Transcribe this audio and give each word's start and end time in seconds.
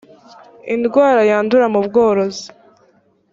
indwara 0.73 1.21
yandura 1.31 1.65
mu 1.73 1.79
bworozi 1.87 2.45